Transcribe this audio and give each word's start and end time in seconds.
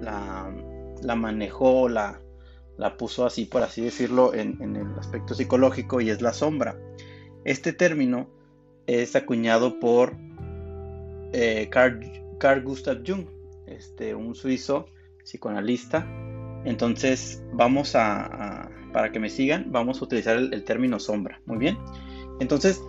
la, 0.00 1.14
manejó, 1.14 1.88
la, 1.88 2.20
la 2.76 2.96
puso 2.96 3.24
así, 3.24 3.44
por 3.44 3.62
así 3.62 3.82
decirlo, 3.82 4.34
en, 4.34 4.60
el 4.60 4.98
aspecto 4.98 5.34
psicológico 5.34 6.00
y 6.00 6.10
es 6.10 6.20
la 6.20 6.32
sombra. 6.32 6.76
Este 7.44 7.72
término 7.72 8.28
es 8.86 9.14
acuñado 9.14 9.78
por 9.78 10.16
eh, 11.32 11.68
Carl 12.42 12.60
Gustav 12.64 13.04
Jung, 13.06 13.24
este, 13.68 14.16
un 14.16 14.34
suizo 14.34 14.86
psicoanalista. 15.22 16.04
Entonces 16.64 17.40
vamos 17.52 17.94
a, 17.94 18.68
para 18.92 19.12
que 19.12 19.20
me 19.20 19.30
sigan, 19.30 19.70
vamos 19.70 20.00
a 20.02 20.06
utilizar 20.06 20.36
el, 20.36 20.64
término 20.64 20.98
sombra. 20.98 21.40
Muy 21.46 21.58
bien. 21.58 21.78
Entonces, 22.40 22.82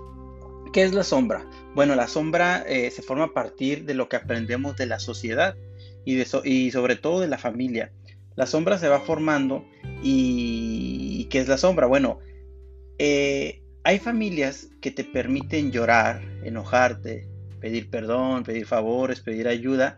¿qué 0.74 0.82
es 0.82 0.96
la 0.96 1.04
sombra? 1.04 1.48
Bueno, 1.76 1.94
la 1.94 2.08
sombra 2.08 2.64
eh, 2.68 2.90
se 2.90 3.04
forma 3.04 3.26
a 3.26 3.34
partir 3.34 3.86
de 3.86 3.94
lo 3.94 4.10
que 4.10 4.16
aprendemos 4.16 4.76
de 4.76 4.88
la 4.88 4.98
sociedad 4.98 5.56
y, 6.04 6.16
de 6.16 6.26
y 6.46 6.72
sobre 6.72 6.96
todo 6.96 7.20
de 7.20 7.28
la 7.28 7.38
familia. 7.38 7.92
La 8.36 8.48
sombra 8.48 8.80
se 8.80 8.90
va 8.90 9.02
formando 9.02 9.64
y 10.02 11.26
¿qué 11.30 11.38
es 11.38 11.48
la 11.48 11.60
sombra? 11.60 11.86
Bueno, 11.86 12.18
eh, 12.98 13.62
hay 13.84 14.00
familias 14.00 14.70
que 14.82 14.90
te 14.90 15.04
permiten 15.04 15.72
llorar, 15.72 16.24
enojarte, 16.44 17.28
pedir 17.64 17.90
perdón, 17.90 18.44
pedir 18.44 18.66
favores, 18.66 19.22
pedir 19.22 19.48
ayuda. 19.48 19.98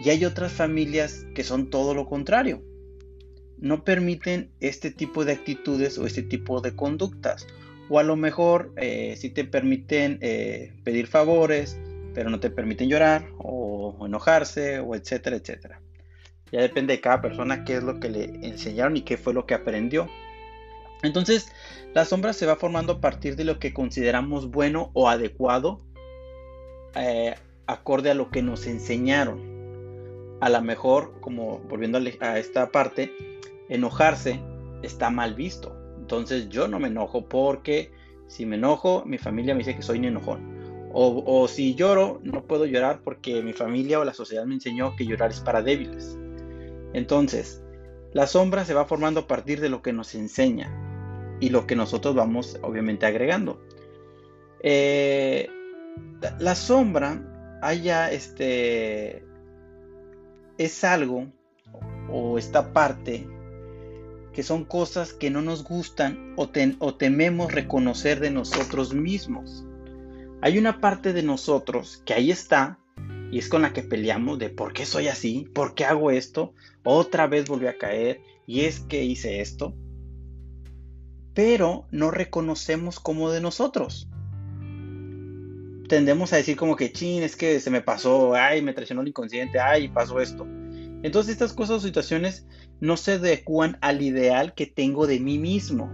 Y 0.00 0.10
hay 0.10 0.24
otras 0.24 0.52
familias 0.52 1.24
que 1.36 1.44
son 1.44 1.70
todo 1.70 1.94
lo 1.94 2.04
contrario. 2.04 2.64
No 3.58 3.84
permiten 3.84 4.50
este 4.58 4.90
tipo 4.90 5.24
de 5.24 5.32
actitudes 5.32 5.98
o 5.98 6.06
este 6.06 6.22
tipo 6.22 6.60
de 6.60 6.74
conductas. 6.74 7.46
O 7.88 8.00
a 8.00 8.02
lo 8.02 8.16
mejor 8.16 8.72
eh, 8.76 9.14
sí 9.16 9.30
te 9.30 9.44
permiten 9.44 10.18
eh, 10.20 10.72
pedir 10.82 11.06
favores, 11.06 11.78
pero 12.12 12.28
no 12.28 12.40
te 12.40 12.50
permiten 12.50 12.88
llorar 12.88 13.28
o, 13.38 14.04
enojarse 14.04 14.80
o 14.80 14.96
etcétera, 14.96 15.36
etcétera. 15.36 15.80
Ya 16.50 16.60
depende 16.60 16.94
de 16.94 17.00
cada 17.00 17.22
persona 17.22 17.64
qué 17.64 17.76
es 17.76 17.84
lo 17.84 18.00
que 18.00 18.10
le 18.10 18.24
enseñaron 18.42 18.96
y 18.96 19.02
qué 19.02 19.16
fue 19.16 19.32
lo 19.32 19.46
que 19.46 19.54
aprendió. 19.54 20.08
Entonces, 21.04 21.52
la 21.94 22.04
sombra 22.04 22.32
se 22.32 22.46
va 22.46 22.56
formando 22.56 22.94
a 22.94 23.00
partir 23.00 23.36
de 23.36 23.44
lo 23.44 23.60
que 23.60 23.72
consideramos 23.72 24.50
bueno 24.50 24.90
o 24.92 25.08
adecuado 25.08 25.85
eh, 26.96 27.34
acorde 27.66 28.10
a 28.10 28.14
lo 28.14 28.30
que 28.30 28.42
nos 28.42 28.66
enseñaron. 28.66 29.56
A 30.40 30.48
lo 30.48 30.62
mejor, 30.62 31.20
como 31.20 31.58
volviendo 31.60 31.98
a 32.20 32.38
esta 32.38 32.70
parte, 32.70 33.12
enojarse 33.68 34.40
está 34.82 35.10
mal 35.10 35.34
visto. 35.34 35.76
Entonces 35.98 36.48
yo 36.48 36.68
no 36.68 36.78
me 36.78 36.88
enojo 36.88 37.26
porque 37.26 37.90
si 38.28 38.46
me 38.46 38.56
enojo, 38.56 39.04
mi 39.06 39.18
familia 39.18 39.54
me 39.54 39.58
dice 39.58 39.76
que 39.76 39.82
soy 39.82 39.98
un 39.98 40.06
enojón. 40.06 40.56
O, 40.92 41.22
o, 41.26 41.48
si 41.48 41.74
lloro, 41.74 42.20
no 42.22 42.44
puedo 42.44 42.64
llorar 42.64 43.00
porque 43.02 43.42
mi 43.42 43.52
familia 43.52 44.00
o 44.00 44.04
la 44.04 44.14
sociedad 44.14 44.46
me 44.46 44.54
enseñó 44.54 44.96
que 44.96 45.04
llorar 45.04 45.30
es 45.30 45.40
para 45.40 45.62
débiles. 45.62 46.18
Entonces, 46.94 47.62
la 48.12 48.26
sombra 48.26 48.64
se 48.64 48.72
va 48.72 48.86
formando 48.86 49.20
a 49.20 49.26
partir 49.26 49.60
de 49.60 49.68
lo 49.68 49.82
que 49.82 49.92
nos 49.92 50.14
enseña 50.14 50.70
y 51.40 51.50
lo 51.50 51.66
que 51.66 51.76
nosotros 51.76 52.14
vamos 52.14 52.58
obviamente 52.62 53.04
agregando. 53.04 53.60
Eh, 54.62 55.50
la 56.38 56.54
sombra 56.54 57.22
haya 57.62 58.10
este 58.10 59.24
es 60.58 60.84
algo 60.84 61.26
o 62.10 62.38
esta 62.38 62.72
parte 62.72 63.26
que 64.32 64.42
son 64.42 64.64
cosas 64.64 65.12
que 65.12 65.30
no 65.30 65.40
nos 65.42 65.64
gustan 65.64 66.34
o, 66.36 66.50
o, 66.78 66.94
tememos 66.94 67.52
reconocer 67.52 68.20
de 68.20 68.30
nosotros 68.30 68.92
mismos. 68.92 69.64
Hay 70.42 70.58
una 70.58 70.80
parte 70.80 71.14
de 71.14 71.22
nosotros 71.22 72.02
que 72.04 72.12
ahí 72.12 72.30
está 72.30 72.78
y 73.30 73.38
es 73.38 73.48
con 73.48 73.62
la 73.62 73.72
que 73.72 73.82
peleamos 73.82 74.38
de 74.38 74.50
por 74.50 74.74
qué 74.74 74.84
soy 74.84 75.08
así, 75.08 75.48
por 75.54 75.74
qué 75.74 75.86
hago 75.86 76.10
esto, 76.10 76.52
otra 76.84 77.26
vez 77.26 77.48
volví 77.48 77.66
a 77.66 77.78
caer 77.78 78.20
y 78.46 78.60
es 78.60 78.80
que 78.80 79.04
hice 79.04 79.40
esto, 79.40 79.74
pero 81.32 81.86
no 81.90 82.10
reconocemos 82.10 83.00
como 83.00 83.30
de 83.30 83.40
nosotros 83.40 84.06
tendemos 85.88 86.32
a 86.32 86.36
decir 86.36 86.56
como 86.56 86.76
que, 86.76 86.92
chin, 86.92 87.22
es 87.22 87.36
que 87.36 87.60
se 87.60 87.70
me 87.70 87.80
pasó, 87.80 88.34
ay, 88.34 88.62
me 88.62 88.72
traicionó 88.72 89.02
el 89.02 89.08
inconsciente, 89.08 89.58
ay, 89.58 89.88
pasó 89.88 90.20
esto. 90.20 90.46
Entonces 91.02 91.32
estas 91.32 91.52
cosas 91.52 91.76
o 91.76 91.80
situaciones 91.80 92.46
no 92.80 92.96
se 92.96 93.12
adecuan 93.12 93.78
al 93.80 94.02
ideal 94.02 94.54
que 94.54 94.66
tengo 94.66 95.06
de 95.06 95.20
mí 95.20 95.38
mismo. 95.38 95.92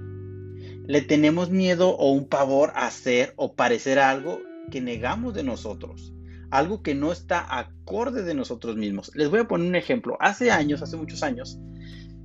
Le 0.87 1.01
tenemos 1.01 1.51
miedo 1.51 1.91
o 1.91 2.13
un 2.13 2.29
pavor 2.29 2.73
a 2.75 2.87
hacer 2.87 3.35
o 3.37 3.55
parecer 3.55 3.99
algo 3.99 4.41
que 4.71 4.81
negamos 4.81 5.35
de 5.35 5.43
nosotros, 5.43 6.13
algo 6.51 6.83
que 6.83 6.95
no 6.95 7.13
está 7.13 7.59
acorde 7.59 8.23
de 8.23 8.35
nosotros 8.35 8.77
mismos. 8.77 9.13
Les 9.15 9.29
voy 9.29 9.41
a 9.41 9.49
poner 9.49 9.69
un 9.69 9.77
ejemplo. 9.77 10.17
Hace 10.21 10.51
años, 10.51 10.83
hace 10.83 10.97
muchos 10.97 11.23
años, 11.23 11.59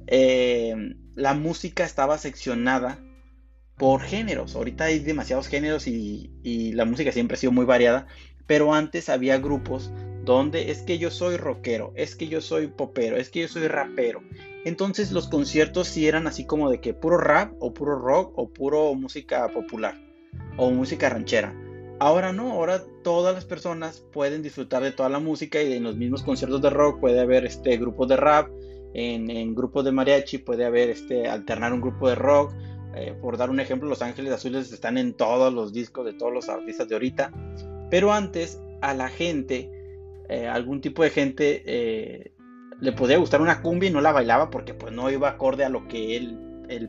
eh, 0.07 0.95
la 1.15 1.33
música 1.33 1.83
estaba 1.83 2.17
seccionada 2.17 2.99
por 3.77 4.01
géneros. 4.01 4.55
Ahorita 4.55 4.85
hay 4.85 4.99
demasiados 4.99 5.47
géneros 5.47 5.87
y, 5.87 6.31
la 6.73 6.85
música 6.85 7.11
siempre 7.11 7.35
ha 7.35 7.39
sido 7.39 7.51
muy 7.51 7.65
variada, 7.65 8.07
pero 8.45 8.73
antes 8.73 9.09
había 9.09 9.37
grupos 9.37 9.91
donde 10.23 10.71
es 10.71 10.81
que 10.81 10.97
yo 10.97 11.09
soy 11.09 11.37
rockero, 11.37 11.93
es 11.95 12.15
que 12.15 12.27
yo 12.27 12.41
soy 12.41 12.67
popero, 12.67 13.15
es 13.17 13.29
que 13.29 13.41
yo 13.41 13.47
soy 13.47 13.67
rapero. 13.67 14.21
Entonces 14.65 15.11
los 15.11 15.29
conciertos 15.29 15.87
sí 15.87 16.07
eran 16.07 16.27
así 16.27 16.45
como 16.45 16.69
de 16.69 16.81
que 16.81 16.93
puro 16.93 17.17
rap 17.17 17.53
o 17.59 17.73
puro 17.73 17.97
rock 17.97 18.33
o 18.35 18.49
puro 18.49 18.93
música 18.93 19.47
popular 19.49 19.95
o 20.57 20.69
música 20.71 21.09
ranchera. 21.09 21.55
Ahora 21.99 22.33
no, 22.33 22.51
ahora 22.51 22.83
todas 23.03 23.33
las 23.33 23.45
personas 23.45 24.03
pueden 24.11 24.43
disfrutar 24.43 24.83
de 24.83 24.91
toda 24.91 25.09
la 25.09 25.19
música 25.19 25.61
y 25.63 25.73
en 25.73 25.83
los 25.83 25.95
mismos 25.95 26.23
conciertos 26.23 26.61
de 26.61 26.69
rock 26.69 26.99
puede 26.99 27.21
haber 27.21 27.45
este 27.45 27.77
grupos 27.77 28.09
de 28.09 28.17
rap, 28.17 28.49
en, 28.93 29.29
en 29.29 29.55
grupos 29.55 29.85
de 29.85 29.91
mariachi 29.91 30.39
puede 30.39 30.65
haber 30.65 30.89
este 30.89 31.27
alternar 31.27 31.73
un 31.73 31.81
grupo 31.81 32.09
de 32.09 32.15
rock, 32.15 32.53
eh, 32.99 33.13
por 33.13 33.37
dar 33.37 33.49
un 33.49 33.59
ejemplo, 33.59 33.87
Los 33.87 34.01
Ángeles 34.01 34.33
Azules 34.33 34.71
están 34.71 34.97
en 34.97 35.13
todos 35.13 35.53
los 35.53 35.73
discos 35.73 36.05
de 36.05 36.13
todos 36.13 36.33
los 36.33 36.49
artistas 36.49 36.87
de 36.87 36.95
ahorita. 36.95 37.31
Pero 37.89 38.11
antes 38.11 38.59
a 38.81 38.93
la 38.93 39.09
gente, 39.09 39.71
eh, 40.29 40.47
algún 40.47 40.81
tipo 40.81 41.03
de 41.03 41.09
gente, 41.09 41.63
eh, 41.65 42.31
le 42.79 42.91
podía 42.91 43.17
gustar 43.17 43.41
una 43.41 43.61
cumbia 43.61 43.89
y 43.89 43.93
no 43.93 44.01
la 44.01 44.11
bailaba 44.11 44.49
porque 44.49 44.73
pues 44.73 44.93
no 44.93 45.09
iba 45.09 45.29
acorde 45.29 45.63
a 45.63 45.69
lo 45.69 45.87
que 45.87 46.17
él, 46.17 46.39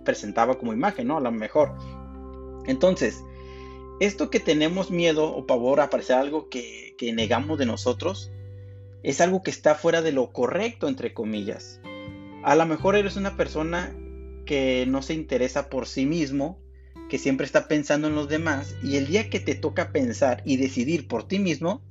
presentaba 0.05 0.59
como 0.59 0.73
imagen, 0.73 1.07
¿no? 1.07 1.19
A 1.19 1.21
lo 1.21 1.31
mejor. 1.31 1.73
Entonces, 2.67 3.23
esto 4.01 4.29
que 4.29 4.41
tenemos 4.41 4.91
miedo 4.91 5.33
o 5.33 5.47
pavor 5.47 5.81
a 5.81 5.89
parecer 5.89 6.17
algo 6.17 6.49
que 6.49 7.13
negamos 7.15 7.59
de 7.59 7.67
nosotros, 7.67 8.33
es 9.05 9.21
algo 9.21 9.43
que 9.45 9.53
está 9.53 9.77
fuera 9.77 10.03
de 10.03 10.11
lo 10.11 10.33
correcto, 10.33 10.89
entre 10.89 11.15
comillas. 11.15 11.81
A 12.43 12.57
lo 12.57 12.67
mejor 12.67 12.97
eres 12.97 13.17
una 13.17 13.37
persona 13.37 13.95
que 14.49 14.87
no 14.89 15.03
se 15.03 15.13
interesa 15.13 15.69
por 15.69 15.87
sí 15.87 16.07
mismo, 16.07 16.59
que 17.11 17.19
siempre 17.19 17.45
está 17.45 17.69
pensando 17.69 18.09
en 18.09 18.15
los 18.15 18.31
demás, 18.31 18.75
y 18.83 18.97
el 18.97 19.07
día 19.07 19.29
que 19.29 19.41
te 19.41 19.55
toca 19.55 19.93
pensar 19.93 20.43
y 20.47 20.57
decidir 20.57 21.07
por 21.07 21.29
ti 21.29 21.39
mismo, 21.39 21.83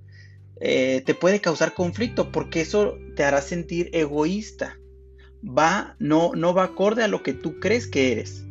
eh, 0.60 1.04
te 1.06 1.14
puede 1.14 1.40
causar 1.40 1.76
conflicto 1.76 2.32
porque 2.32 2.62
eso 2.62 2.98
te 3.16 3.24
hará 3.24 3.44
sentir 3.44 3.92
egoísta. 3.94 4.80
Va, 5.48 5.96
no, 6.00 6.32
no 6.34 6.56
va 6.56 6.64
acorde 6.64 7.04
a 7.04 7.08
lo 7.08 7.22
que 7.22 7.34
tú 7.34 7.60
crees 7.60 7.86
que 7.86 8.12
eres. 8.12 8.44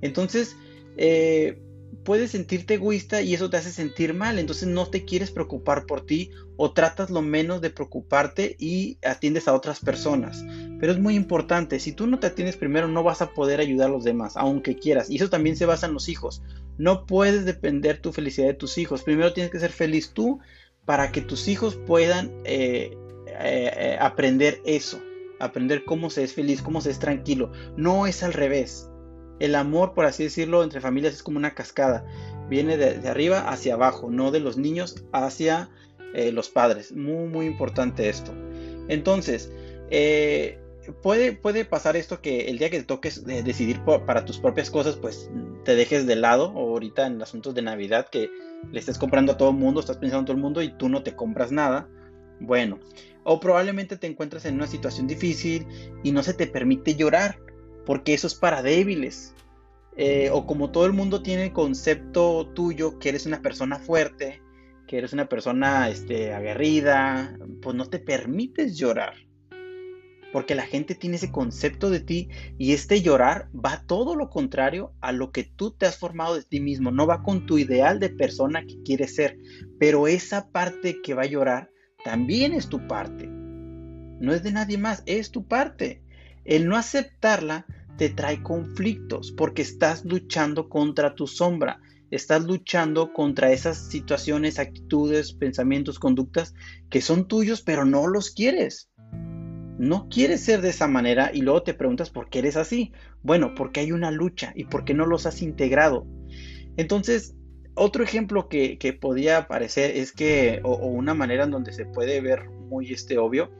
Entonces, 0.00 0.56
eh, 0.96 1.62
puedes 2.04 2.32
sentirte 2.32 2.74
egoísta 2.74 3.22
y 3.22 3.34
eso 3.34 3.50
te 3.50 3.56
hace 3.56 3.70
sentir 3.70 4.14
mal. 4.14 4.38
Entonces 4.38 4.68
no 4.68 4.88
te 4.88 5.04
quieres 5.04 5.30
preocupar 5.30 5.86
por 5.86 6.04
ti 6.04 6.30
o 6.56 6.72
tratas 6.72 7.10
lo 7.10 7.22
menos 7.22 7.60
de 7.60 7.70
preocuparte 7.70 8.56
y 8.58 8.98
atiendes 9.04 9.48
a 9.48 9.54
otras 9.54 9.80
personas. 9.80 10.44
Pero 10.78 10.92
es 10.92 10.98
muy 10.98 11.14
importante, 11.14 11.80
si 11.80 11.92
tú 11.92 12.06
no 12.06 12.18
te 12.18 12.28
atiendes 12.28 12.56
primero 12.56 12.88
no 12.88 13.02
vas 13.02 13.22
a 13.22 13.30
poder 13.30 13.60
ayudar 13.60 13.88
a 13.88 13.92
los 13.92 14.04
demás, 14.04 14.36
aunque 14.36 14.76
quieras. 14.76 15.10
Y 15.10 15.16
eso 15.16 15.30
también 15.30 15.56
se 15.56 15.66
basa 15.66 15.86
en 15.86 15.94
los 15.94 16.08
hijos. 16.08 16.42
No 16.78 17.06
puedes 17.06 17.44
depender 17.44 18.00
tu 18.00 18.12
felicidad 18.12 18.48
de 18.48 18.54
tus 18.54 18.78
hijos. 18.78 19.02
Primero 19.02 19.32
tienes 19.32 19.52
que 19.52 19.60
ser 19.60 19.72
feliz 19.72 20.10
tú 20.12 20.40
para 20.84 21.12
que 21.12 21.20
tus 21.20 21.48
hijos 21.48 21.76
puedan 21.86 22.32
eh, 22.44 22.96
eh, 23.26 23.70
eh, 23.76 23.96
aprender 24.00 24.60
eso, 24.64 25.00
aprender 25.38 25.84
cómo 25.84 26.10
se 26.10 26.24
es 26.24 26.34
feliz, 26.34 26.62
cómo 26.62 26.80
se 26.80 26.90
es 26.90 26.98
tranquilo. 26.98 27.52
No 27.76 28.06
es 28.06 28.22
al 28.22 28.32
revés. 28.32 28.88
El 29.42 29.56
amor, 29.56 29.92
por 29.92 30.04
así 30.04 30.22
decirlo, 30.22 30.62
entre 30.62 30.80
familias 30.80 31.14
es 31.14 31.22
como 31.22 31.36
una 31.36 31.54
cascada. 31.54 32.06
Viene 32.48 32.76
de, 32.76 33.08
arriba 33.08 33.48
hacia 33.50 33.74
abajo, 33.74 34.08
no 34.08 34.30
de 34.30 34.38
los 34.38 34.56
niños 34.56 35.04
hacia 35.12 35.68
los 36.32 36.48
padres. 36.48 36.92
Muy, 36.92 37.26
muy 37.28 37.46
importante 37.46 38.08
esto. 38.08 38.32
Entonces, 38.86 39.50
puede, 41.02 41.32
puede 41.32 41.64
pasar 41.64 41.96
esto 41.96 42.20
que 42.20 42.50
el 42.50 42.58
día 42.58 42.70
que 42.70 42.78
te 42.78 42.84
toques 42.84 43.24
decidir 43.24 43.80
para 43.80 44.24
tus 44.24 44.38
propias 44.38 44.70
cosas, 44.70 44.94
pues 44.94 45.28
te 45.64 45.74
dejes 45.74 46.06
de 46.06 46.14
lado, 46.14 46.52
o 46.54 46.70
ahorita 46.70 47.06
en 47.08 47.20
asuntos 47.20 47.52
de 47.54 47.62
Navidad, 47.62 48.08
que 48.10 48.30
le 48.70 48.78
estés 48.78 48.96
comprando 48.96 49.32
a 49.32 49.36
todo 49.36 49.50
el 49.50 49.56
mundo, 49.56 49.80
estás 49.80 49.96
pensando 49.96 50.20
en 50.20 50.26
todo 50.26 50.36
el 50.36 50.42
mundo 50.42 50.62
y 50.62 50.72
tú 50.76 50.88
no 50.88 51.02
te 51.02 51.16
compras 51.16 51.50
nada. 51.50 51.88
Bueno, 52.38 52.78
o 53.24 53.40
probablemente 53.40 53.96
te 53.96 54.06
encuentras 54.06 54.44
en 54.44 54.54
una 54.54 54.66
situación 54.66 55.06
difícil 55.06 55.66
y 56.02 56.12
no 56.12 56.22
se 56.22 56.34
te 56.34 56.46
permite 56.46 56.94
llorar, 56.94 57.38
porque 57.84 58.14
eso 58.14 58.26
es 58.26 58.34
para 58.34 58.62
débiles. 58.62 59.34
Eh, 59.96 60.30
o 60.32 60.46
como 60.46 60.70
todo 60.70 60.86
el 60.86 60.92
mundo 60.92 61.22
tiene 61.22 61.44
el 61.44 61.52
concepto 61.52 62.48
tuyo 62.54 62.98
que 62.98 63.10
eres 63.10 63.26
una 63.26 63.42
persona 63.42 63.78
fuerte, 63.78 64.40
que 64.86 64.98
eres 64.98 65.12
una 65.12 65.28
persona 65.28 65.90
este, 65.90 66.32
aguerrida, 66.32 67.36
pues 67.60 67.76
no 67.76 67.84
te 67.86 67.98
permites 67.98 68.78
llorar 68.78 69.14
porque 70.32 70.54
la 70.54 70.66
gente 70.66 70.94
tiene 70.94 71.16
ese 71.16 71.30
concepto 71.30 71.90
de 71.90 72.00
ti 72.00 72.28
y 72.58 72.72
este 72.72 73.02
llorar 73.02 73.48
va 73.54 73.84
todo 73.86 74.16
lo 74.16 74.30
contrario 74.30 74.94
a 75.00 75.12
lo 75.12 75.30
que 75.30 75.44
tú 75.44 75.72
te 75.72 75.86
has 75.86 75.98
formado 75.98 76.34
de 76.34 76.42
ti 76.42 76.58
mismo, 76.58 76.90
no 76.90 77.06
va 77.06 77.22
con 77.22 77.46
tu 77.46 77.58
ideal 77.58 78.00
de 78.00 78.08
persona 78.08 78.64
que 78.64 78.82
quieres 78.82 79.14
ser, 79.14 79.38
pero 79.78 80.08
esa 80.08 80.50
parte 80.50 81.00
que 81.02 81.14
va 81.14 81.22
a 81.22 81.26
llorar 81.26 81.70
también 82.02 82.54
es 82.54 82.68
tu 82.68 82.86
parte, 82.88 83.26
no 83.28 84.32
es 84.32 84.42
de 84.42 84.52
nadie 84.52 84.78
más, 84.78 85.02
es 85.06 85.30
tu 85.30 85.46
parte. 85.46 86.02
El 86.44 86.68
no 86.68 86.76
aceptarla 86.76 87.66
te 87.98 88.08
trae 88.08 88.42
conflictos 88.42 89.32
porque 89.32 89.62
estás 89.62 90.04
luchando 90.04 90.68
contra 90.68 91.14
tu 91.14 91.26
sombra, 91.26 91.80
estás 92.10 92.44
luchando 92.44 93.12
contra 93.12 93.52
esas 93.52 93.88
situaciones, 93.88 94.58
actitudes, 94.58 95.32
pensamientos, 95.32 95.98
conductas 95.98 96.54
que 96.90 97.00
son 97.00 97.28
tuyos 97.28 97.62
pero 97.62 97.84
no 97.84 98.06
los 98.06 98.30
quieres 98.30 98.90
no 99.82 100.08
quieres 100.08 100.44
ser 100.44 100.60
de 100.60 100.68
esa 100.68 100.86
manera 100.86 101.32
y 101.34 101.40
luego 101.40 101.64
te 101.64 101.74
preguntas 101.74 102.08
por 102.08 102.30
qué 102.30 102.38
eres 102.38 102.56
así. 102.56 102.92
Bueno, 103.24 103.52
porque 103.56 103.80
hay 103.80 103.90
una 103.90 104.12
lucha 104.12 104.52
y 104.54 104.66
por 104.66 104.84
qué 104.84 104.94
no 104.94 105.06
los 105.06 105.26
has 105.26 105.42
integrado. 105.42 106.06
Entonces, 106.76 107.34
otro 107.74 108.04
ejemplo 108.04 108.48
que, 108.48 108.98
podía 109.00 109.38
aparecer 109.38 109.96
es 109.96 110.12
que, 110.12 110.60
o, 110.62 110.76
una 110.86 111.14
manera 111.14 111.44
en 111.44 111.50
donde 111.50 111.72
se 111.72 111.84
puede 111.84 112.20
ver 112.20 112.48
muy 112.48 112.92
este 112.92 113.18
obvio, 113.18 113.50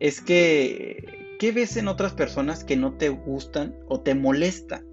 es 0.00 0.20
que, 0.20 1.23
¿qué 1.38 1.52
ves 1.52 1.76
en 1.76 1.88
otras 1.88 2.12
personas 2.12 2.64
que 2.64 2.76
no 2.76 2.94
te 2.94 3.08
gustan 3.08 3.76
o 3.88 4.00
te 4.00 4.14
molestan? 4.14 4.86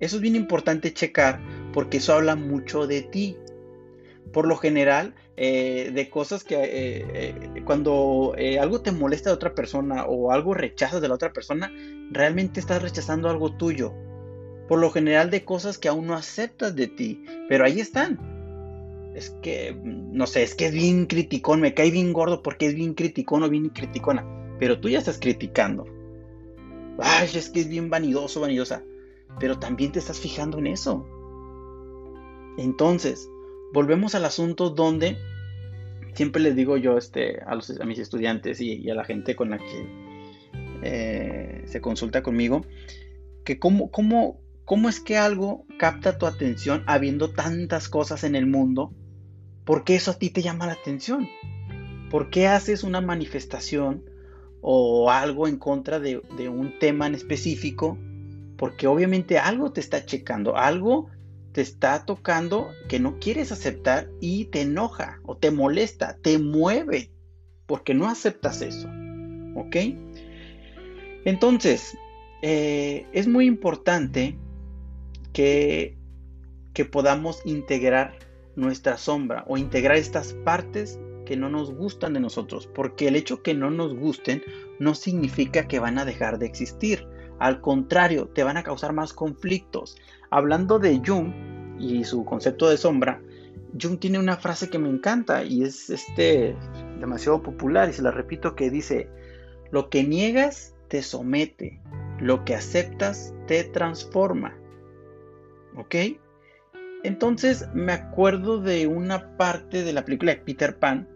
Eso 0.00 0.16
es 0.16 0.22
bien 0.22 0.36
importante 0.36 0.92
checar 0.92 1.40
porque 1.72 1.98
eso 1.98 2.14
habla 2.14 2.36
mucho 2.36 2.86
de 2.86 3.02
ti 3.02 3.36
por 4.32 4.46
lo 4.46 4.56
general, 4.56 5.14
eh, 5.36 5.90
de 5.94 6.10
cosas 6.10 6.42
que 6.42 6.54
eh, 6.56 7.06
eh, 7.14 7.62
cuando 7.64 8.34
algo 8.60 8.80
te 8.80 8.92
molesta 8.92 9.30
de 9.30 9.34
otra 9.34 9.54
persona 9.54 10.04
o 10.06 10.32
algo 10.32 10.54
rechazas 10.54 11.00
de 11.00 11.08
la 11.08 11.14
otra 11.14 11.32
persona, 11.32 11.70
realmente 12.10 12.58
estás 12.58 12.82
rechazando 12.82 13.28
algo 13.28 13.56
tuyo. 13.56 13.92
Por 14.68 14.78
lo 14.78 14.90
general 14.90 15.30
de 15.30 15.44
cosas 15.44 15.78
que 15.78 15.88
aún 15.88 16.06
no 16.06 16.14
aceptas 16.14 16.74
de 16.74 16.86
ti, 16.86 17.24
pero 17.48 17.64
ahí 17.64 17.80
están. 17.80 18.18
Es 19.14 19.30
que, 19.42 19.76
no 19.84 20.26
sé, 20.26 20.42
es 20.42 20.54
que 20.54 20.66
es 20.66 20.72
bien 20.72 21.06
criticón, 21.06 21.60
me 21.60 21.74
cae 21.74 21.90
bien 21.90 22.12
gordo 22.12 22.42
porque 22.42 22.66
es 22.66 22.74
bien 22.74 22.94
criticón 22.94 23.42
o 23.42 23.50
bien 23.50 23.68
criticona, 23.68 24.24
pero 24.62 24.78
tú 24.78 24.88
ya 24.88 25.00
estás 25.00 25.18
criticando. 25.18 25.88
Ay, 27.00 27.28
es 27.34 27.50
que 27.50 27.58
es 27.58 27.68
bien 27.68 27.90
vanidoso, 27.90 28.40
vanidosa, 28.40 28.84
pero 29.40 29.58
también 29.58 29.90
te 29.90 29.98
estás 29.98 30.20
fijando 30.20 30.58
en 30.58 30.68
eso. 30.68 31.04
Entonces, 32.56 33.28
volvemos 33.72 34.14
al 34.14 34.24
asunto 34.24 34.70
donde 34.70 35.18
siempre 36.14 36.40
les 36.40 36.54
digo 36.54 36.76
yo 36.76 36.96
este, 36.96 37.40
a, 37.40 37.56
los, 37.56 37.76
mis 37.84 37.98
estudiantes 37.98 38.60
y, 38.60 38.88
a 38.88 38.94
la 38.94 39.02
gente 39.02 39.34
con 39.34 39.50
la 39.50 39.58
que 39.58 39.88
eh, 40.84 41.62
se 41.66 41.80
consulta 41.80 42.22
conmigo, 42.22 42.64
que 43.44 43.58
cómo, 43.58 43.90
cómo, 43.90 44.40
cómo 44.64 44.88
es 44.88 45.00
que 45.00 45.16
algo 45.16 45.66
capta 45.76 46.18
tu 46.18 46.26
atención 46.26 46.84
habiendo 46.86 47.30
tantas 47.30 47.88
cosas 47.88 48.22
en 48.22 48.36
el 48.36 48.46
mundo, 48.46 48.92
¿por 49.64 49.82
qué 49.82 49.96
eso 49.96 50.12
a 50.12 50.18
ti 50.20 50.30
te 50.30 50.40
llama 50.40 50.68
la 50.68 50.74
atención? 50.74 51.28
¿Por 52.12 52.30
qué 52.30 52.46
haces 52.46 52.84
una 52.84 53.00
manifestación 53.00 54.11
o 54.62 55.10
algo 55.10 55.46
en 55.46 55.58
contra 55.58 56.00
de, 56.00 56.18
un 56.48 56.78
tema 56.78 57.06
en 57.06 57.14
específico? 57.14 57.98
Porque 58.56 58.86
obviamente 58.86 59.38
algo 59.38 59.72
te 59.72 59.80
está 59.80 60.06
checando, 60.06 60.56
algo 60.56 61.10
te 61.52 61.60
está 61.60 62.06
tocando 62.06 62.70
que 62.88 62.98
no 62.98 63.18
quieres 63.18 63.52
aceptar 63.52 64.08
y 64.20 64.46
te 64.46 64.62
enoja 64.62 65.20
o 65.24 65.36
te 65.36 65.50
molesta, 65.50 66.16
te 66.22 66.38
mueve, 66.38 67.10
porque 67.66 67.92
no 67.92 68.08
aceptas 68.08 68.62
eso. 68.62 68.88
¿Ok? 69.56 69.76
Entonces, 71.24 71.98
eh, 72.40 73.06
es 73.12 73.28
muy 73.28 73.46
importante 73.46 74.36
que, 75.32 75.98
que 76.72 76.84
podamos 76.84 77.42
integrar 77.44 78.14
nuestra 78.56 78.96
sombra 78.96 79.44
o 79.46 79.56
integrar 79.56 79.96
estas 79.96 80.32
partes 80.32 80.98
que 81.24 81.36
no 81.36 81.48
nos 81.48 81.72
gustan 81.72 82.14
de 82.14 82.20
nosotros, 82.20 82.66
porque 82.66 83.08
el 83.08 83.16
hecho 83.16 83.42
que 83.42 83.54
no 83.54 83.70
nos 83.70 83.94
gusten 83.94 84.42
no 84.78 84.94
significa 84.94 85.66
que 85.68 85.78
van 85.78 85.98
a 85.98 86.04
dejar 86.04 86.38
de 86.38 86.46
existir. 86.46 87.06
Al 87.38 87.60
contrario, 87.60 88.28
te 88.28 88.44
van 88.44 88.56
a 88.56 88.62
causar 88.62 88.92
más 88.92 89.12
conflictos. 89.12 89.96
Hablando 90.30 90.78
de 90.78 91.00
Jung 91.04 91.32
y 91.78 92.04
su 92.04 92.24
concepto 92.24 92.68
de 92.68 92.76
sombra, 92.76 93.20
Jung 93.80 93.98
tiene 93.98 94.18
una 94.18 94.36
frase 94.36 94.68
que 94.68 94.78
me 94.78 94.88
encanta 94.88 95.44
y 95.44 95.62
es 95.62 95.90
este 95.90 96.56
demasiado 97.00 97.42
popular 97.42 97.88
y 97.88 97.92
se 97.92 98.02
la 98.02 98.10
repito 98.10 98.54
que 98.54 98.70
dice, 98.70 99.08
lo 99.70 99.88
que 99.88 100.04
niegas 100.04 100.74
te 100.88 101.02
somete, 101.02 101.80
lo 102.20 102.44
que 102.44 102.54
aceptas 102.54 103.34
te 103.46 103.64
transforma. 103.64 104.56
¿Ok? 105.76 105.94
Entonces 107.02 107.66
me 107.74 107.92
acuerdo 107.92 108.60
de 108.60 108.86
una 108.86 109.36
parte 109.36 109.82
de 109.82 109.92
la 109.92 110.04
película 110.04 110.32
de 110.32 110.40
Peter 110.40 110.78
Pan. 110.78 111.08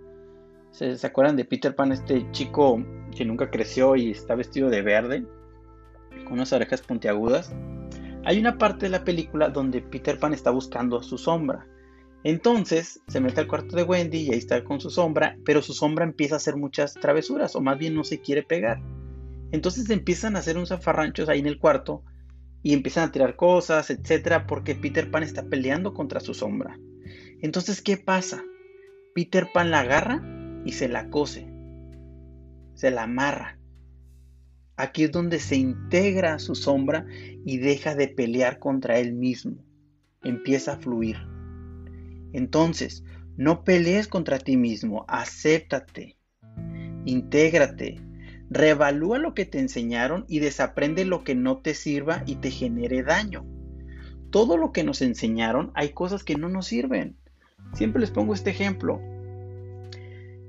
¿Se, 0.76 0.96
¿Se, 0.96 1.06
acuerdan 1.06 1.36
de 1.36 1.46
Peter 1.46 1.74
Pan, 1.74 1.90
este 1.90 2.30
chico 2.32 2.84
que 3.16 3.24
nunca 3.24 3.50
creció 3.50 3.96
y 3.96 4.10
está 4.10 4.34
vestido 4.34 4.68
de 4.68 4.82
verde? 4.82 5.26
con 6.24 6.34
unas 6.34 6.52
orejas 6.52 6.82
puntiagudas, 6.82 7.54
hay 8.24 8.38
una 8.38 8.58
parte 8.58 8.86
de 8.86 8.90
la 8.90 9.04
película 9.04 9.48
donde 9.48 9.80
Peter 9.80 10.18
Pan 10.18 10.34
está 10.34 10.50
buscando 10.50 11.02
su 11.02 11.16
sombra. 11.16 11.66
Entonces 12.24 13.00
se 13.06 13.20
mete 13.20 13.40
al 13.40 13.46
cuarto 13.46 13.76
de 13.76 13.84
Wendy 13.84 14.18
y 14.18 14.32
ahí 14.32 14.38
está 14.38 14.64
con 14.64 14.80
su 14.80 14.90
sombra, 14.90 15.38
pero 15.44 15.62
su 15.62 15.72
sombra 15.72 16.04
empieza 16.04 16.34
a 16.34 16.38
hacer 16.38 16.56
muchas 16.56 16.94
travesuras, 16.94 17.54
o 17.54 17.60
más 17.60 17.78
bien 17.78 17.94
no 17.94 18.02
se 18.02 18.20
quiere 18.20 18.42
pegar. 18.42 18.82
Entonces 19.52 19.88
empiezan 19.90 20.34
a 20.34 20.40
hacer 20.40 20.58
un 20.58 20.66
zafarranchos 20.66 21.28
ahí 21.28 21.38
en 21.38 21.46
el 21.46 21.58
cuarto 21.58 22.02
y 22.62 22.72
empiezan 22.72 23.08
a 23.08 23.12
tirar 23.12 23.36
cosas, 23.36 23.90
etcétera, 23.90 24.46
porque 24.48 24.74
Peter 24.74 25.08
Pan 25.10 25.22
está 25.22 25.44
peleando 25.44 25.94
contra 25.94 26.18
su 26.18 26.34
sombra. 26.34 26.76
Entonces, 27.40 27.80
¿qué 27.80 27.96
pasa? 27.96 28.42
Peter 29.14 29.46
Pan 29.54 29.70
la 29.70 29.80
agarra 29.80 30.35
y 30.66 30.72
se 30.72 30.88
la 30.88 31.08
cose, 31.08 31.46
se 32.74 32.90
la 32.90 33.04
amarra 33.04 33.56
Aquí 34.76 35.04
es 35.04 35.12
donde 35.12 35.40
se 35.40 35.56
integra 35.56 36.38
su 36.38 36.54
sombra 36.54 37.06
y 37.46 37.56
deja 37.56 37.94
de 37.94 38.08
pelear 38.08 38.58
contra 38.58 38.98
él 38.98 39.14
mismo. 39.14 39.56
Empieza 40.22 40.74
a 40.74 40.76
fluir. 40.76 41.16
Entonces, 42.34 43.02
no 43.38 43.64
pelees 43.64 44.06
contra 44.06 44.38
ti 44.38 44.58
mismo, 44.58 45.06
acéptate, 45.08 46.18
intégrate, 47.06 48.02
reevalúa 48.50 49.18
lo 49.18 49.32
que 49.32 49.46
te 49.46 49.60
enseñaron 49.60 50.26
y 50.28 50.40
desaprende 50.40 51.06
lo 51.06 51.24
que 51.24 51.34
no 51.34 51.58
te 51.58 51.72
sirva 51.72 52.22
y 52.26 52.36
te 52.36 52.50
genere 52.50 53.02
daño. 53.02 53.46
Todo 54.30 54.58
lo 54.58 54.72
que 54.72 54.84
nos 54.84 55.00
enseñaron, 55.00 55.70
hay 55.74 55.90
cosas 55.90 56.22
que 56.22 56.36
no 56.36 56.50
nos 56.50 56.66
sirven. 56.66 57.16
Siempre 57.72 58.00
les 58.00 58.10
pongo 58.10 58.34
este 58.34 58.50
ejemplo. 58.50 59.00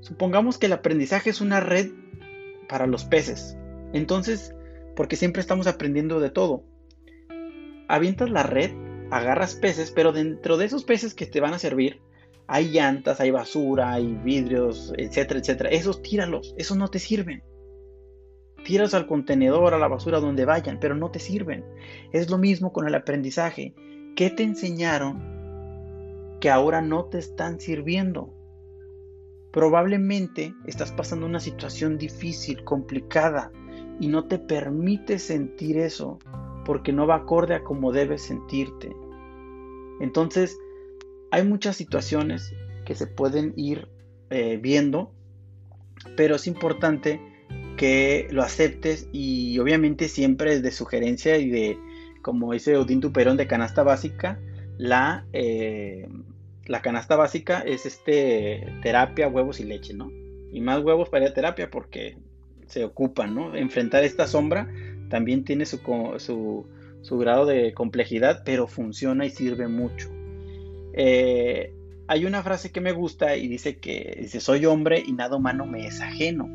Supongamos 0.08 0.56
que 0.56 0.64
el 0.66 0.72
aprendizaje 0.72 1.28
es 1.28 1.42
una 1.42 1.60
red 1.60 1.90
para 2.66 2.86
los 2.86 3.04
peces. 3.04 3.58
Entonces, 3.92 4.54
porque 4.96 5.16
siempre 5.16 5.42
estamos 5.42 5.66
aprendiendo 5.66 6.18
de 6.18 6.30
todo. 6.30 6.64
Avientas 7.88 8.30
la 8.30 8.42
red, 8.42 8.70
agarras 9.10 9.54
peces, 9.54 9.90
pero 9.90 10.12
dentro 10.12 10.56
de 10.56 10.64
esos 10.64 10.84
peces 10.84 11.12
que 11.12 11.26
te 11.26 11.40
van 11.40 11.52
a 11.52 11.58
servir, 11.58 12.00
hay 12.46 12.70
llantas, 12.70 13.20
hay 13.20 13.30
basura, 13.30 13.92
hay 13.92 14.18
vidrios, 14.24 14.94
etcétera, 14.96 15.40
etcétera. 15.40 15.68
Esos 15.68 16.00
tíralos, 16.00 16.54
esos 16.56 16.78
no 16.78 16.88
te 16.88 17.00
sirven. 17.00 17.42
Tíralos 18.64 18.94
al 18.94 19.06
contenedor, 19.06 19.74
a 19.74 19.78
la 19.78 19.88
basura, 19.88 20.20
donde 20.20 20.46
vayan, 20.46 20.80
pero 20.80 20.94
no 20.94 21.10
te 21.10 21.18
sirven. 21.18 21.66
Es 22.14 22.30
lo 22.30 22.38
mismo 22.38 22.72
con 22.72 22.88
el 22.88 22.94
aprendizaje. 22.94 23.74
¿Qué 24.16 24.30
te 24.30 24.42
enseñaron 24.42 26.38
que 26.40 26.48
ahora 26.48 26.80
no 26.80 27.04
te 27.04 27.18
están 27.18 27.60
sirviendo? 27.60 28.37
Probablemente 29.52 30.54
estás 30.66 30.92
pasando 30.92 31.26
una 31.26 31.40
situación 31.40 31.98
difícil, 31.98 32.64
complicada, 32.64 33.50
y 34.00 34.08
no 34.08 34.24
te 34.24 34.38
permite 34.38 35.18
sentir 35.18 35.78
eso 35.78 36.18
porque 36.64 36.92
no 36.92 37.06
va 37.06 37.16
acorde 37.16 37.54
a 37.54 37.64
como 37.64 37.92
debes 37.92 38.22
sentirte. 38.22 38.94
Entonces, 40.00 40.56
hay 41.30 41.44
muchas 41.44 41.76
situaciones 41.76 42.52
que 42.84 42.94
se 42.94 43.06
pueden 43.06 43.52
ir 43.56 43.88
eh, 44.30 44.58
viendo, 44.60 45.12
pero 46.16 46.36
es 46.36 46.46
importante 46.46 47.20
que 47.76 48.28
lo 48.30 48.42
aceptes 48.42 49.08
y 49.12 49.58
obviamente 49.58 50.08
siempre 50.08 50.52
es 50.52 50.62
de 50.62 50.70
sugerencia 50.70 51.38
y 51.38 51.48
de, 51.48 51.78
como 52.22 52.52
dice 52.52 52.76
Odín 52.76 53.00
Tuperón 53.00 53.36
de 53.36 53.46
canasta 53.46 53.82
básica, 53.82 54.40
la, 54.76 55.26
eh, 55.32 56.06
la 56.68 56.82
canasta 56.82 57.16
básica 57.16 57.60
es 57.60 57.86
este 57.86 58.66
terapia, 58.82 59.28
huevos 59.28 59.60
y 59.60 59.64
leche, 59.64 59.94
¿no? 59.94 60.12
Y 60.52 60.60
más 60.60 60.82
huevos 60.82 61.08
para 61.08 61.24
ir 61.24 61.30
a 61.30 61.34
terapia 61.34 61.70
porque 61.70 62.16
se 62.66 62.84
ocupan, 62.84 63.34
¿no? 63.34 63.56
Enfrentar 63.56 64.04
esta 64.04 64.26
sombra 64.26 64.68
también 65.08 65.44
tiene 65.44 65.66
su, 65.66 65.78
su, 66.18 66.66
su 67.02 67.18
grado 67.18 67.46
de 67.46 67.72
complejidad, 67.72 68.42
pero 68.44 68.66
funciona 68.66 69.26
y 69.26 69.30
sirve 69.30 69.68
mucho. 69.68 70.10
Eh, 70.92 71.72
hay 72.06 72.24
una 72.24 72.42
frase 72.42 72.70
que 72.70 72.80
me 72.80 72.92
gusta 72.92 73.36
y 73.36 73.48
dice 73.48 73.78
que 73.78 74.16
dice, 74.20 74.40
soy 74.40 74.66
hombre 74.66 75.02
y 75.06 75.12
nada 75.12 75.36
humano 75.36 75.66
me 75.66 75.86
es 75.86 76.00
ajeno. 76.00 76.48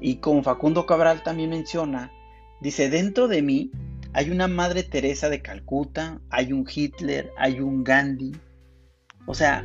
Y 0.00 0.16
como 0.16 0.42
Facundo 0.42 0.86
Cabral 0.86 1.22
también 1.22 1.50
menciona, 1.50 2.12
dice, 2.60 2.90
dentro 2.90 3.28
de 3.28 3.42
mí 3.42 3.70
hay 4.12 4.30
una 4.30 4.48
Madre 4.48 4.82
Teresa 4.82 5.28
de 5.28 5.40
Calcuta, 5.40 6.20
hay 6.30 6.52
un 6.52 6.66
Hitler, 6.72 7.30
hay 7.36 7.60
un 7.60 7.82
Gandhi. 7.82 8.32
O 9.26 9.34
sea, 9.34 9.64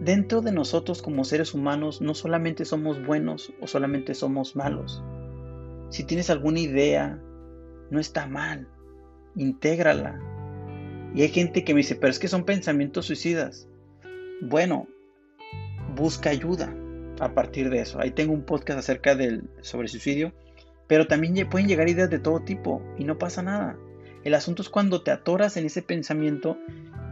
dentro 0.00 0.40
de 0.40 0.52
nosotros 0.52 1.02
como 1.02 1.24
seres 1.24 1.54
humanos 1.54 2.00
no 2.00 2.14
solamente 2.14 2.64
somos 2.64 3.04
buenos 3.04 3.52
o 3.60 3.66
solamente 3.66 4.14
somos 4.14 4.56
malos. 4.56 5.02
Si 5.90 6.04
tienes 6.04 6.30
alguna 6.30 6.60
idea, 6.60 7.20
no 7.90 8.00
está 8.00 8.26
mal, 8.26 8.68
intégrala, 9.36 10.18
y 11.16 11.22
hay 11.22 11.28
gente 11.28 11.64
que 11.64 11.72
me 11.72 11.78
dice, 11.78 11.94
pero 11.94 12.10
es 12.10 12.18
que 12.18 12.28
son 12.28 12.44
pensamientos 12.44 13.06
suicidas. 13.06 13.66
Bueno, 14.42 14.86
busca 15.94 16.28
ayuda 16.28 16.74
a 17.20 17.32
partir 17.32 17.70
de 17.70 17.80
eso. 17.80 17.98
Ahí 17.98 18.10
tengo 18.10 18.34
un 18.34 18.44
podcast 18.44 18.78
acerca 18.80 19.14
del 19.14 19.48
sobre 19.62 19.88
suicidio, 19.88 20.34
pero 20.86 21.06
también 21.06 21.48
pueden 21.48 21.68
llegar 21.68 21.88
ideas 21.88 22.10
de 22.10 22.18
todo 22.18 22.40
tipo 22.40 22.82
y 22.98 23.04
no 23.04 23.16
pasa 23.16 23.40
nada. 23.40 23.78
El 24.24 24.34
asunto 24.34 24.60
es 24.60 24.68
cuando 24.68 25.02
te 25.02 25.10
atoras 25.10 25.56
en 25.56 25.64
ese 25.64 25.80
pensamiento 25.80 26.58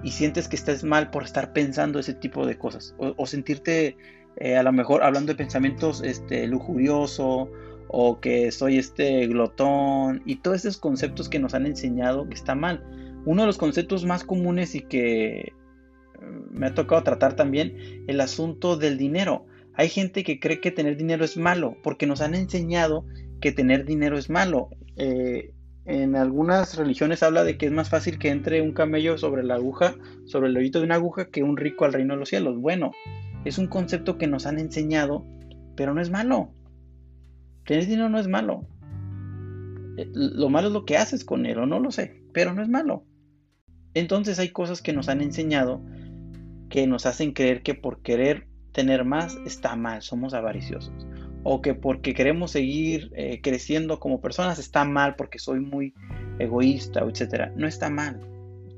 y 0.05 0.11
sientes 0.11 0.49
que 0.49 0.57
estás 0.57 0.85
mal 0.85 1.11
por 1.11 1.25
estar 1.25 1.53
pensando 1.53 1.99
ese 1.99 2.15
tipo 2.15 2.47
de 2.47 2.57
cosas 2.57 2.95
o, 2.99 3.27
sentirte 3.27 3.97
eh, 4.37 4.57
a 4.57 4.63
lo 4.63 4.73
mejor 4.73 5.03
hablando 5.03 5.33
de 5.33 5.37
pensamientos 5.37 6.03
este, 6.03 6.47
lujurioso 6.47 7.51
o 7.89 8.21
que 8.21 8.53
soy 8.53 8.79
este 8.79 9.27
glotón 9.27 10.23
y 10.27 10.37
todos 10.37 10.59
esos 10.59 10.77
conceptos 10.79 11.29
que 11.29 11.39
nos 11.39 11.55
han 11.55 11.67
enseñado 11.67 12.29
que 12.29 12.35
está 12.35 12.55
mal 12.55 12.85
uno 13.25 13.43
de 13.43 13.47
los 13.47 13.59
conceptos 13.59 14.05
más 14.05 14.25
comunes 14.25 14.75
y 14.75 14.81
que 14.81 15.53
mm, 16.21 16.59
me 16.59 16.67
ha 16.67 16.75
tocado 16.75 17.03
tratar 17.03 17.37
también, 17.37 18.05
el 18.07 18.21
asunto 18.21 18.77
del 18.77 18.99
dinero. 18.99 19.47
Hay 19.75 19.89
gente 19.89 20.23
que 20.23 20.39
cree 20.39 20.61
que 20.61 20.71
tener 20.71 20.97
dinero 20.97 21.25
es 21.25 21.37
malo, 21.37 21.77
porque 21.83 22.07
nos 22.07 22.21
han 22.21 22.35
enseñado 22.35 23.05
que 23.41 23.53
tener 23.53 23.85
dinero 23.85 24.17
es 24.19 24.31
malo. 24.31 24.69
Eh, 24.97 25.53
en 25.87 26.17
algunas 26.17 26.77
religiones 26.77 27.23
habla 27.23 27.45
de 27.45 27.59
que 27.59 27.67
es 27.67 27.73
más 27.73 27.91
fácil 27.91 28.19
que 28.19 28.31
entre 28.31 28.63
un 28.63 28.73
camello 28.73 29.19
sobre 29.19 29.45
la 29.45 29.55
aguja, 29.55 29.97
sobre 30.25 30.49
el 30.49 30.57
hoyito 30.57 30.79
de 30.79 30.87
una 30.87 30.95
aguja, 30.95 31.27
que 31.27 31.43
un 31.43 31.57
rico 31.57 31.85
al 31.85 31.93
reino 31.93 32.15
de 32.15 32.21
los 32.21 32.29
cielos. 32.31 32.59
Bueno, 32.59 32.93
es 33.45 33.59
un 33.59 33.67
concepto 33.67 34.17
que 34.17 34.27
nos 34.27 34.47
han 34.47 34.59
enseñado, 34.59 35.27
pero 35.77 35.93
no 35.93 36.01
es 36.01 36.11
malo. 36.11 36.51
Tener 37.67 37.87
dinero 37.87 38.09
no 38.09 38.19
es 38.19 38.29
malo. 38.29 38.67
Eh, 39.99 40.11
lo 40.15 40.49
malo 40.49 40.69
es 40.69 40.73
lo 40.73 40.85
que 40.85 40.97
haces 40.97 41.25
con 41.25 41.45
él, 41.45 41.59
o 41.59 41.67
no 41.67 41.81
lo 41.81 41.91
sé, 41.91 42.23
pero 42.33 42.55
no 42.55 42.63
es 42.63 42.69
malo. 42.69 43.05
Entonces 43.93 44.39
hay 44.39 44.49
cosas 44.49 44.83
que 44.83 44.93
nos 44.93 45.09
han 45.09 45.21
enseñado 45.21 45.83
que 46.69 46.87
nos 46.87 47.07
hacen 47.07 47.33
creer 47.33 47.63
que 47.63 47.75
por 47.75 48.03
querer 48.03 48.49
tener 48.73 49.05
más 49.05 49.37
está 49.47 49.77
mal, 49.77 50.03
somos 50.03 50.35
avariciosos. 50.35 51.07
O 51.45 51.61
que 51.61 51.75
porque 51.75 52.15
queremos 52.15 52.51
seguir 52.51 53.13
eh, 53.15 53.41
creciendo 53.43 54.01
como 54.01 54.21
personas 54.21 54.59
está 54.59 54.85
mal 54.85 55.15
porque 55.15 55.39
soy 55.39 55.61
muy 55.61 55.95
egoísta, 56.39 57.01
etc. 57.01 57.53
No 57.55 57.69
está 57.69 57.91
mal. 57.91 58.21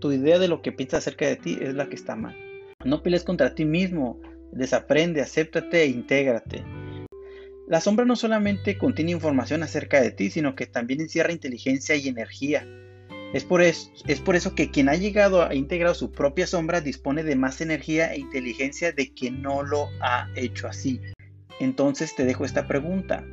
Tu 0.00 0.12
idea 0.12 0.38
de 0.38 0.49
lo 0.49 0.61
que 0.61 0.73
piensas 0.73 0.99
acerca 0.99 1.26
de 1.26 1.37
ti 1.37 1.58
es 1.61 1.75
la 1.75 1.88
que 1.88 1.94
está 1.94 2.16
mal. 2.16 2.37
No 2.85 3.02
pelees 3.02 3.25
contra 3.25 3.54
ti 3.54 3.64
mismo. 3.64 4.20
Desaprende, 4.52 5.20
acéptate 5.20 5.82
e 5.82 5.87
intégrate. 5.87 6.64
La 7.68 7.80
sombra 7.80 8.04
no 8.04 8.14
solamente 8.14 8.78
contiene 8.78 9.11
información 9.11 9.62
acerca 9.62 10.00
de 10.00 10.12
ti, 10.12 10.30
sino 10.30 10.54
que 10.54 10.66
también 10.66 11.00
encierra 11.00 11.32
inteligencia 11.32 11.96
y 11.96 12.08
energía. 12.08 12.66
Es 13.32 13.44
por, 13.44 13.61
eso, 13.61 13.90
es 14.06 14.20
por 14.20 14.37
eso 14.37 14.54
que 14.54 14.70
quien 14.70 14.88
ha 14.88 14.94
llegado 14.94 15.42
a 15.42 15.54
integrar 15.54 15.94
su 15.96 16.12
propia 16.12 16.46
sombra 16.46 16.80
dispone 16.80 17.25
de 17.25 17.35
más 17.35 17.61
energía 17.61 18.14
e 18.14 18.20
inteligencia 18.20 18.92
de 18.92 19.12
quien 19.12 19.42
no 19.42 19.64
lo 19.64 19.88
ha 20.00 20.28
hecho 20.37 20.68
así. 20.68 21.00
Entonces 21.58 22.14
te 22.14 22.25
dejo 22.25 22.44
esta 22.44 22.66
pregunta. 22.66 23.25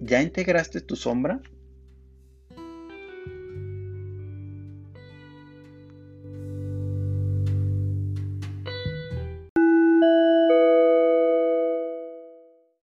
¿Ya 0.00 0.22
integraste 0.22 0.80
tu 0.80 0.96
sombra? 0.96 1.40